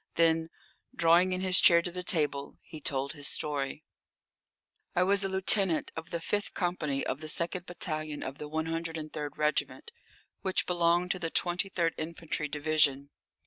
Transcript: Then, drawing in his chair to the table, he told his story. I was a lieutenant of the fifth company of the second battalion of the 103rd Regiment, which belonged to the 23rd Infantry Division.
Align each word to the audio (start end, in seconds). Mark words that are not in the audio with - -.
Then, 0.15 0.49
drawing 0.95 1.31
in 1.31 1.41
his 1.41 1.61
chair 1.61 1.83
to 1.83 1.91
the 1.91 2.01
table, 2.01 2.57
he 2.63 2.81
told 2.81 3.13
his 3.13 3.27
story. 3.27 3.83
I 4.95 5.03
was 5.03 5.23
a 5.23 5.29
lieutenant 5.29 5.91
of 5.95 6.09
the 6.09 6.19
fifth 6.19 6.55
company 6.55 7.05
of 7.05 7.21
the 7.21 7.29
second 7.29 7.67
battalion 7.67 8.23
of 8.23 8.39
the 8.39 8.49
103rd 8.49 9.37
Regiment, 9.37 9.91
which 10.41 10.65
belonged 10.65 11.11
to 11.11 11.19
the 11.19 11.29
23rd 11.29 11.91
Infantry 11.99 12.47
Division. 12.47 13.11